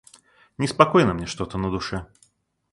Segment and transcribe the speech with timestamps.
[0.57, 2.07] Неспокойно мне что-то на душе.